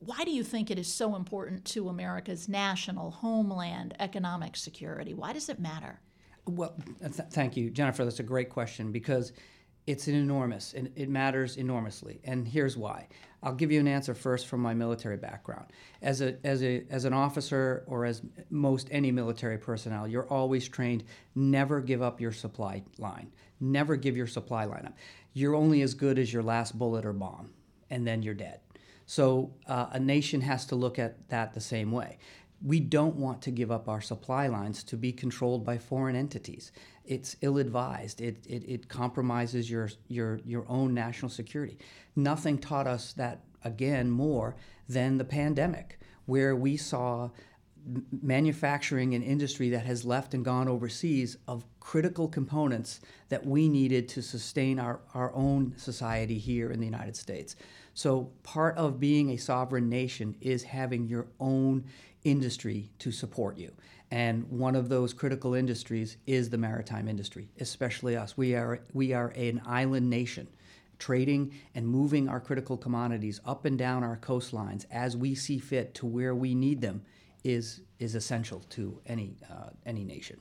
why 0.00 0.24
do 0.24 0.30
you 0.30 0.44
think 0.44 0.70
it 0.70 0.78
is 0.78 0.92
so 0.92 1.16
important 1.16 1.64
to 1.66 1.88
America's 1.88 2.48
national, 2.48 3.10
homeland, 3.10 3.94
economic 3.98 4.56
security? 4.56 5.14
Why 5.14 5.32
does 5.32 5.48
it 5.48 5.58
matter? 5.58 6.00
Well, 6.46 6.74
th- 7.00 7.28
thank 7.30 7.56
you, 7.56 7.70
Jennifer. 7.70 8.04
That's 8.04 8.20
a 8.20 8.24
great 8.24 8.48
question 8.48 8.92
because 8.92 9.32
it's 9.86 10.06
an 10.06 10.14
enormous, 10.14 10.74
and 10.74 10.90
it 10.96 11.08
matters 11.08 11.56
enormously. 11.56 12.20
And 12.24 12.46
here's 12.46 12.76
why. 12.76 13.08
I'll 13.42 13.54
give 13.54 13.72
you 13.72 13.80
an 13.80 13.88
answer 13.88 14.14
first 14.14 14.46
from 14.46 14.60
my 14.60 14.74
military 14.74 15.16
background. 15.16 15.66
As 16.02 16.20
a 16.20 16.36
as 16.44 16.62
a 16.62 16.84
as 16.90 17.04
an 17.04 17.12
officer 17.12 17.84
or 17.86 18.04
as 18.04 18.22
most 18.50 18.88
any 18.90 19.10
military 19.10 19.58
personnel, 19.58 20.06
you're 20.06 20.28
always 20.28 20.68
trained 20.68 21.04
never 21.34 21.80
give 21.80 22.02
up 22.02 22.20
your 22.20 22.32
supply 22.32 22.82
line. 22.98 23.32
Never 23.60 23.96
give 23.96 24.16
your 24.16 24.26
supply 24.26 24.64
line 24.64 24.86
up. 24.86 24.96
You're 25.32 25.54
only 25.54 25.82
as 25.82 25.94
good 25.94 26.18
as 26.18 26.32
your 26.32 26.42
last 26.42 26.78
bullet 26.78 27.04
or 27.04 27.12
bomb, 27.12 27.50
and 27.90 28.06
then 28.06 28.22
you're 28.22 28.34
dead. 28.34 28.60
So 29.08 29.54
uh, 29.66 29.86
a 29.92 29.98
nation 29.98 30.42
has 30.42 30.66
to 30.66 30.76
look 30.76 30.98
at 30.98 31.30
that 31.30 31.54
the 31.54 31.62
same 31.62 31.90
way. 31.90 32.18
We 32.62 32.78
don't 32.78 33.16
want 33.16 33.40
to 33.42 33.50
give 33.50 33.70
up 33.70 33.88
our 33.88 34.02
supply 34.02 34.48
lines 34.48 34.84
to 34.84 34.98
be 34.98 35.12
controlled 35.12 35.64
by 35.64 35.78
foreign 35.78 36.14
entities. 36.14 36.72
It's 37.06 37.34
ill-advised. 37.40 38.20
It, 38.20 38.44
it, 38.46 38.64
it 38.68 38.88
compromises 38.88 39.70
your, 39.70 39.88
your, 40.08 40.40
your 40.44 40.66
own 40.68 40.92
national 40.92 41.30
security. 41.30 41.78
Nothing 42.16 42.58
taught 42.58 42.86
us 42.86 43.14
that, 43.14 43.40
again, 43.64 44.10
more 44.10 44.56
than 44.90 45.16
the 45.16 45.24
pandemic, 45.24 45.98
where 46.26 46.54
we 46.54 46.76
saw 46.76 47.30
manufacturing 48.22 49.14
and 49.14 49.24
industry 49.24 49.70
that 49.70 49.86
has 49.86 50.04
left 50.04 50.34
and 50.34 50.44
gone 50.44 50.68
overseas 50.68 51.36
of 51.46 51.64
critical 51.80 52.28
components 52.28 53.00
that 53.28 53.46
we 53.46 53.68
needed 53.68 54.08
to 54.08 54.22
sustain 54.22 54.78
our, 54.78 55.00
our 55.14 55.34
own 55.34 55.72
society 55.76 56.38
here 56.38 56.70
in 56.70 56.80
the 56.80 56.86
United 56.86 57.16
States. 57.16 57.56
So, 57.94 58.30
part 58.42 58.76
of 58.76 59.00
being 59.00 59.30
a 59.30 59.36
sovereign 59.36 59.88
nation 59.88 60.36
is 60.40 60.62
having 60.62 61.08
your 61.08 61.26
own 61.40 61.84
industry 62.24 62.90
to 62.98 63.10
support 63.10 63.56
you. 63.56 63.72
And 64.10 64.48
one 64.50 64.76
of 64.76 64.88
those 64.88 65.12
critical 65.12 65.54
industries 65.54 66.16
is 66.26 66.48
the 66.48 66.58
maritime 66.58 67.08
industry, 67.08 67.48
especially 67.60 68.16
us. 68.16 68.36
We 68.36 68.54
are, 68.54 68.80
we 68.92 69.12
are 69.12 69.28
an 69.28 69.60
island 69.66 70.08
nation. 70.08 70.48
Trading 70.98 71.52
and 71.74 71.86
moving 71.86 72.28
our 72.28 72.40
critical 72.40 72.76
commodities 72.76 73.40
up 73.44 73.64
and 73.64 73.78
down 73.78 74.02
our 74.02 74.16
coastlines 74.16 74.84
as 74.90 75.16
we 75.16 75.34
see 75.34 75.58
fit 75.58 75.94
to 75.94 76.06
where 76.06 76.34
we 76.34 76.54
need 76.54 76.80
them 76.80 77.02
is, 77.44 77.80
is 77.98 78.14
essential 78.14 78.60
to 78.70 79.00
any, 79.06 79.36
uh, 79.50 79.70
any 79.86 80.04
nation. 80.04 80.38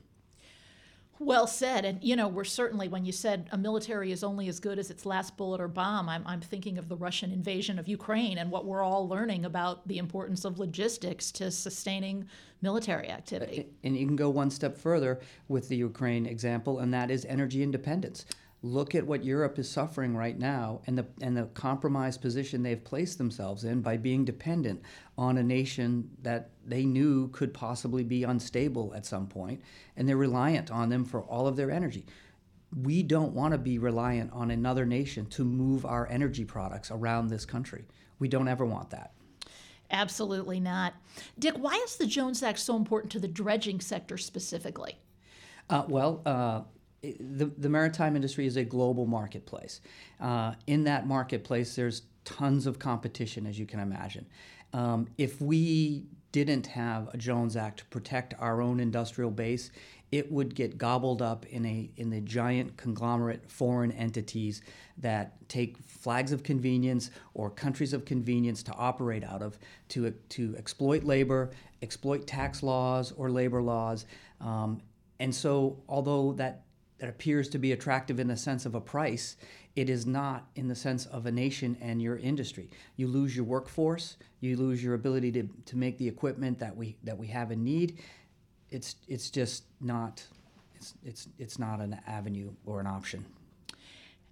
Well 1.19 1.47
said. 1.47 1.83
And, 1.83 2.03
you 2.03 2.15
know, 2.15 2.27
we're 2.27 2.43
certainly, 2.43 2.87
when 2.87 3.03
you 3.03 3.11
said 3.11 3.49
a 3.51 3.57
military 3.57 4.11
is 4.11 4.23
only 4.23 4.47
as 4.49 4.59
good 4.59 4.77
as 4.77 4.91
its 4.91 5.05
last 5.05 5.35
bullet 5.35 5.59
or 5.59 5.67
bomb, 5.67 6.07
I'm, 6.09 6.23
I'm 6.27 6.41
thinking 6.41 6.77
of 6.77 6.89
the 6.89 6.95
Russian 6.95 7.31
invasion 7.31 7.79
of 7.79 7.87
Ukraine 7.87 8.37
and 8.37 8.51
what 8.51 8.65
we're 8.65 8.83
all 8.83 9.07
learning 9.07 9.45
about 9.45 9.87
the 9.87 9.97
importance 9.97 10.45
of 10.45 10.59
logistics 10.59 11.31
to 11.33 11.49
sustaining 11.49 12.27
military 12.61 13.09
activity. 13.09 13.67
And 13.83 13.97
you 13.97 14.05
can 14.05 14.15
go 14.15 14.29
one 14.29 14.51
step 14.51 14.77
further 14.77 15.19
with 15.47 15.69
the 15.69 15.75
Ukraine 15.75 16.27
example, 16.27 16.79
and 16.79 16.93
that 16.93 17.09
is 17.09 17.25
energy 17.25 17.63
independence. 17.63 18.25
Look 18.63 18.95
at 18.95 19.05
what 19.05 19.23
Europe 19.23 19.59
is 19.59 19.69
suffering 19.69 20.15
right 20.15 20.37
now 20.37 20.81
and 20.87 20.97
the, 20.97 21.05
and 21.21 21.37
the 21.37 21.45
compromised 21.45 22.21
position 22.21 22.63
they've 22.63 22.83
placed 22.83 23.19
themselves 23.19 23.63
in 23.63 23.81
by 23.81 23.97
being 23.97 24.25
dependent 24.25 24.81
on 25.15 25.37
a 25.37 25.43
nation 25.43 26.09
that 26.23 26.49
they 26.65 26.83
knew 26.83 27.27
could 27.29 27.53
possibly 27.53 28.03
be 28.03 28.23
unstable 28.23 28.93
at 28.95 29.05
some 29.05 29.27
point, 29.27 29.61
and 29.95 30.09
they're 30.09 30.17
reliant 30.17 30.71
on 30.71 30.89
them 30.89 31.05
for 31.05 31.21
all 31.21 31.47
of 31.47 31.55
their 31.55 31.69
energy. 31.69 32.05
We 32.75 33.03
don't 33.03 33.33
want 33.33 33.53
to 33.53 33.57
be 33.59 33.77
reliant 33.77 34.33
on 34.33 34.49
another 34.51 34.85
nation 34.85 35.27
to 35.27 35.45
move 35.45 35.85
our 35.85 36.07
energy 36.09 36.43
products 36.43 36.89
around 36.89 37.27
this 37.27 37.45
country. 37.45 37.85
We 38.19 38.27
don't 38.27 38.47
ever 38.47 38.65
want 38.65 38.89
that. 38.89 39.13
Absolutely 39.91 40.59
not. 40.59 40.93
Dick, 41.39 41.55
why 41.57 41.75
is 41.85 41.95
the 41.95 42.07
Jones 42.07 42.43
Act 42.43 42.59
so 42.59 42.75
important 42.75 43.11
to 43.13 43.19
the 43.19 43.27
dredging 43.27 43.79
sector 43.79 44.17
specifically? 44.17 44.97
Uh, 45.69 45.83
well, 45.87 46.21
uh, 46.25 46.61
the, 47.01 47.51
the 47.57 47.69
maritime 47.69 48.15
industry 48.15 48.45
is 48.45 48.57
a 48.57 48.63
global 48.63 49.05
marketplace. 49.05 49.81
Uh, 50.19 50.53
in 50.65 50.83
that 50.85 51.07
marketplace, 51.07 51.75
there's 51.75 52.03
tons 52.25 52.65
of 52.65 52.79
competition, 52.79 53.45
as 53.45 53.57
you 53.57 53.65
can 53.65 53.79
imagine. 53.79 54.25
Um, 54.73 55.07
if 55.17 55.39
we 55.41 56.05
didn't 56.31 56.67
have 56.67 57.09
a 57.13 57.17
Jones 57.17 57.55
Act 57.55 57.79
to 57.79 57.85
protect 57.85 58.33
our 58.39 58.61
own 58.61 58.79
industrial 58.79 59.31
base, 59.31 59.71
it 60.11 60.31
would 60.31 60.55
get 60.55 60.77
gobbled 60.77 61.21
up 61.21 61.45
in 61.47 61.65
a 61.65 61.89
in 61.97 62.09
the 62.09 62.21
giant 62.21 62.77
conglomerate 62.77 63.49
foreign 63.49 63.91
entities 63.91 64.61
that 64.97 65.49
take 65.49 65.77
flags 65.85 66.31
of 66.31 66.43
convenience 66.43 67.11
or 67.33 67.49
countries 67.49 67.93
of 67.93 68.05
convenience 68.05 68.63
to 68.63 68.73
operate 68.73 69.23
out 69.23 69.41
of 69.41 69.57
to 69.89 70.11
to 70.29 70.55
exploit 70.57 71.03
labor, 71.03 71.51
exploit 71.81 72.25
tax 72.27 72.63
laws 72.63 73.11
or 73.13 73.29
labor 73.29 73.61
laws, 73.61 74.05
um, 74.39 74.81
and 75.19 75.33
so 75.33 75.81
although 75.89 76.33
that 76.33 76.66
that 76.99 77.09
appears 77.09 77.47
to 77.49 77.57
be 77.57 77.71
attractive 77.71 78.19
in 78.19 78.27
the 78.27 78.37
sense 78.37 78.65
of 78.65 78.75
a 78.75 78.81
price, 78.81 79.37
it 79.75 79.89
is 79.89 80.05
not 80.05 80.47
in 80.55 80.67
the 80.67 80.75
sense 80.75 81.05
of 81.05 81.25
a 81.25 81.31
nation 81.31 81.77
and 81.81 82.01
your 82.01 82.17
industry. 82.17 82.69
You 82.95 83.07
lose 83.07 83.35
your 83.35 83.45
workforce, 83.45 84.17
you 84.39 84.57
lose 84.57 84.83
your 84.83 84.95
ability 84.95 85.31
to, 85.33 85.47
to 85.65 85.77
make 85.77 85.97
the 85.97 86.07
equipment 86.07 86.59
that 86.59 86.75
we 86.75 86.97
that 87.03 87.17
we 87.17 87.27
have 87.27 87.51
in 87.51 87.63
need. 87.63 87.99
It's 88.69 88.95
it's 89.07 89.29
just 89.29 89.65
not 89.79 90.23
it's 90.75 90.95
it's 91.03 91.27
it's 91.37 91.59
not 91.59 91.79
an 91.79 91.99
avenue 92.07 92.51
or 92.65 92.79
an 92.79 92.87
option. 92.87 93.25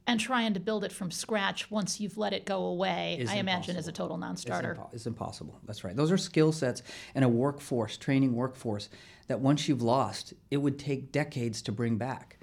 And 0.08 0.20
trying 0.20 0.54
to 0.54 0.60
build 0.60 0.84
it 0.84 0.92
from 0.92 1.10
scratch 1.10 1.72
once 1.72 2.00
you've 2.00 2.16
let 2.16 2.32
it 2.32 2.46
go 2.46 2.66
away, 2.66 3.18
Is 3.20 3.32
I 3.32 3.38
imagine, 3.38 3.76
is 3.76 3.88
a 3.88 3.92
total 3.92 4.18
non-starter. 4.18 4.74
It's, 4.74 4.80
impo- 4.80 4.94
it's 4.94 5.06
impossible. 5.08 5.60
That's 5.66 5.84
right. 5.84 5.96
Those 5.96 6.12
are 6.12 6.18
skill 6.18 6.52
sets 6.52 6.84
and 7.16 7.26
a 7.26 7.28
workforce, 7.28 7.98
training 7.98 8.36
workforce 8.36 8.90
that 9.28 9.40
once 9.40 9.68
you've 9.68 9.82
lost, 9.82 10.36
it 10.52 10.58
would 10.58 10.78
take 10.78 11.12
decades 11.12 11.64
to 11.64 11.72
bring 11.72 11.98
back. 11.98 12.38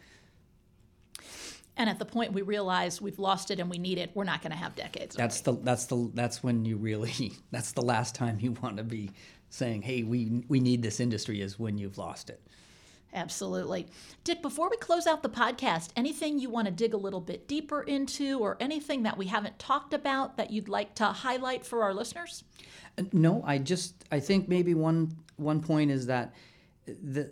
And 1.77 1.89
at 1.89 1.99
the 1.99 2.05
point 2.05 2.33
we 2.33 2.43
realize 2.43 3.01
we've 3.01 3.19
lost 3.19 3.51
it 3.51 3.59
and 3.59 3.71
we 3.71 3.79
need 3.79 3.99
it, 3.99 4.11
we're 4.15 4.25
not 4.25 4.43
going 4.43 4.53
to 4.53 4.59
have 4.59 4.77
decades. 4.77 5.17
That's 5.17 5.41
the 5.41 5.53
that's 5.55 5.87
the 5.87 6.11
that's 6.15 6.43
when 6.43 6.65
you 6.65 6.77
really 6.77 7.33
that's 7.51 7.73
the 7.73 7.83
last 7.83 8.15
time 8.15 8.39
you 8.41 8.53
want 8.53 8.77
to 8.77 8.85
be 8.85 9.11
saying, 9.49 9.83
"Hey, 9.83 10.03
we 10.03 10.45
we 10.49 10.61
need 10.61 10.83
this 10.83 11.01
industry," 11.01 11.41
is 11.41 11.59
when 11.59 11.79
you've 11.79 11.99
lost 11.99 12.31
it. 12.31 12.41
Absolutely. 13.15 13.87
Dick, 14.25 14.41
before 14.41 14.71
we 14.71 14.77
close 14.79 15.07
out 15.07 15.23
the 15.23 15.29
podcast, 15.29 15.91
anything 15.97 16.39
you 16.39 16.49
want 16.49 16.67
to 16.67 16.73
dig 16.73 16.95
a 16.95 16.97
little 16.97 17.21
bit 17.21 17.47
deeper 17.47 17.83
into 17.83 18.39
or 18.39 18.57
anything 18.59 19.03
that 19.03 19.19
we 19.19 19.27
haven't 19.27 19.59
talked 19.59 19.93
about 19.93 20.39
that 20.39 20.51
you'd 20.51 20.69
like 20.69 20.95
to 20.95 21.05
highlight 21.05 21.67
for 21.67 21.83
our 21.83 21.93
listeners? 21.93 22.43
Uh, 22.97 23.03
No, 23.13 23.43
I 23.47 23.59
just 23.59 24.05
I 24.11 24.21
think 24.21 24.49
maybe 24.49 24.75
one 24.75 25.15
one 25.37 25.61
point 25.61 25.91
is 25.91 26.07
that 26.07 26.35
the 26.87 27.31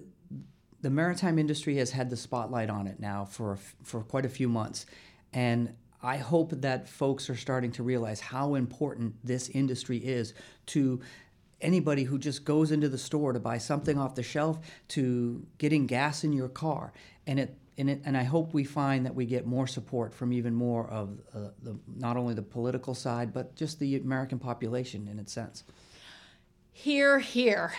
the 0.83 0.91
maritime 0.91 1.39
industry 1.39 1.77
has 1.77 1.91
had 1.91 2.11
the 2.11 2.17
spotlight 2.17 2.71
on 2.71 2.87
it 2.87 3.01
now 3.01 3.25
for 3.25 3.59
for 3.83 4.03
quite 4.03 4.25
a 4.25 4.29
few 4.29 4.49
months, 4.49 4.87
and 5.33 5.75
I 6.03 6.17
hope 6.17 6.53
that 6.63 6.89
folks 6.89 7.29
are 7.29 7.37
starting 7.37 7.73
to 7.73 7.83
realize 7.83 8.21
how 8.21 8.55
important 8.55 9.15
this 9.23 9.49
industry 9.51 9.99
is 9.99 10.35
to 10.67 11.01
anybody 11.61 12.05
who 12.05 12.19
just 12.19 12.45
goes 12.45 12.71
into 12.71 12.89
the 12.89 12.99
store 12.99 13.33
to 13.33 13.41
buy 13.41 13.59
something 13.59 13.99
off 13.99 14.15
the 14.15 14.23
shelf 14.23 14.59
to 14.89 15.47
getting 15.59 15.87
gas 15.87 16.25
in 16.25 16.33
your 16.33 16.49
car, 16.49 16.93
and 17.27 17.39
it. 17.41 17.57
And, 17.79 17.89
it, 17.89 18.03
and 18.05 18.15
I 18.15 18.25
hope 18.25 18.53
we 18.53 18.65
find 18.65 19.07
that 19.07 19.15
we 19.15 19.25
get 19.25 19.47
more 19.47 19.67
support 19.67 20.13
from 20.13 20.35
even 20.35 20.55
more 20.55 20.87
of 20.89 21.19
uh, 21.35 21.39
the, 21.63 21.79
not 21.97 22.19
only 22.19 22.35
the 22.35 22.43
political 22.43 22.95
side, 22.95 23.33
but 23.33 23.57
just 23.57 23.79
the 23.79 23.97
American 23.97 24.39
population 24.39 25.09
in 25.09 25.19
its 25.19 25.33
sense. 25.33 25.65
Here, 26.73 27.19
here. 27.21 27.73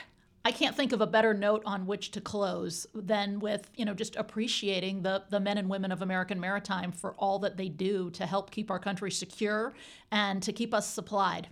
I 0.43 0.51
can't 0.51 0.75
think 0.75 0.91
of 0.91 1.01
a 1.01 1.07
better 1.07 1.33
note 1.33 1.61
on 1.65 1.85
which 1.85 2.11
to 2.11 2.21
close 2.21 2.87
than 2.95 3.39
with, 3.39 3.69
you 3.75 3.85
know, 3.85 3.93
just 3.93 4.15
appreciating 4.15 5.03
the, 5.03 5.23
the 5.29 5.39
men 5.39 5.57
and 5.57 5.69
women 5.69 5.91
of 5.91 6.01
American 6.01 6.39
Maritime 6.39 6.91
for 6.91 7.13
all 7.17 7.39
that 7.39 7.57
they 7.57 7.69
do 7.69 8.09
to 8.11 8.25
help 8.25 8.49
keep 8.49 8.71
our 8.71 8.79
country 8.79 9.11
secure 9.11 9.73
and 10.11 10.41
to 10.41 10.51
keep 10.51 10.73
us 10.73 10.89
supplied. 10.89 11.47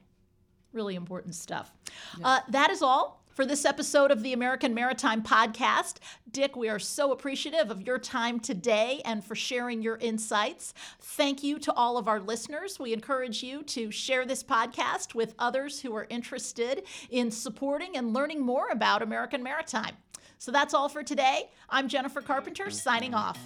Really 0.74 0.96
important 0.96 1.36
stuff. 1.36 1.72
Uh, 2.24 2.40
that 2.50 2.72
is 2.72 2.82
all 2.82 3.24
for 3.40 3.46
this 3.46 3.64
episode 3.64 4.12
of 4.12 4.22
the 4.22 4.34
American 4.34 4.74
Maritime 4.74 5.24
Podcast. 5.24 6.00
Dick, 6.30 6.58
we 6.58 6.68
are 6.68 6.78
so 6.78 7.14
appreciative 7.14 7.72
of 7.72 7.82
your 7.88 7.98
time 7.98 8.38
today 8.38 9.02
and 9.06 9.24
for 9.24 9.34
sharing 9.34 9.82
your 9.82 9.96
insights. 9.96 10.74
Thank 11.00 11.42
you 11.42 11.58
to 11.60 11.72
all 11.72 11.98
of 11.98 12.10
our 12.10 12.20
listeners. 12.20 12.80
We 12.80 12.92
encourage 12.92 13.42
you 13.42 13.64
to 13.64 13.92
share 13.92 14.26
this 14.26 14.44
podcast 14.44 15.16
with 15.16 15.36
others 15.40 15.80
who 15.80 15.96
are 15.96 16.06
interested 16.10 16.84
in 17.12 17.32
supporting 17.32 17.96
and 17.96 18.14
learning 18.14 18.42
more 18.42 18.68
about 18.72 19.02
American 19.02 19.42
Maritime. 19.42 19.96
So 20.38 20.52
that's 20.52 20.74
all 20.74 20.90
for 20.90 21.02
today. 21.02 21.50
I'm 21.70 21.88
Jennifer 21.88 22.20
Carpenter, 22.20 22.70
signing 22.70 23.14
off. 23.14 23.40